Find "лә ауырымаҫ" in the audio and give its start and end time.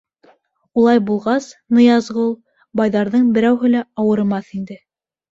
3.75-4.49